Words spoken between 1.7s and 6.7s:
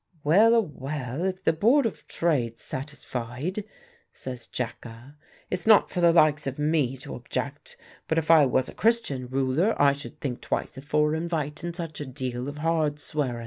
of Trade's satisfied," says Jacka, "it's not for the likes of